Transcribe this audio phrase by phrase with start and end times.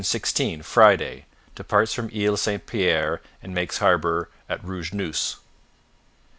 [0.03, 5.35] 16 Friday Departs from Isles St Pierre and makes harbour at Rougenouse.